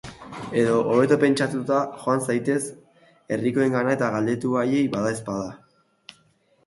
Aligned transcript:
Edo, 0.61 0.77
hobeto 0.93 1.17
pentsatuta, 1.23 1.81
joan 2.05 2.23
zaitez 2.29 2.57
herrikoengana 3.37 3.95
eta 3.99 4.09
galdetu 4.17 4.57
haiei 4.63 4.83
badaezpada. 4.97 6.15